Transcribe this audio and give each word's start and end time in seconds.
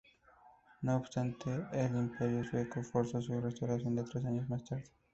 No 0.81 0.95
obstante, 0.95 1.63
el 1.73 1.95
Imperio 1.95 2.43
sueco 2.43 2.81
forzó 2.81 3.21
su 3.21 3.39
restauración 3.39 4.03
tres 4.03 4.25
años 4.25 4.49
más 4.49 4.63
tarde. 4.63 4.89